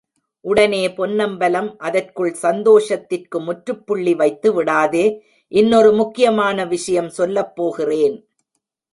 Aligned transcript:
உடனே 0.45 0.89
பொன்னம்பலம், 0.89 1.67
அதற்குள் 1.77 2.31
சந்தோஷத்திற்கு 2.33 3.39
முற்றுப்புள்ளி 3.39 4.13
வைத்து 4.13 4.53
விடாதே 4.53 5.05
இன்னொரு 5.51 5.91
முக்கியமான 5.91 6.65
விஷயம் 6.65 7.09
சொல்லப் 7.09 7.55
போகிறேன். 7.55 8.15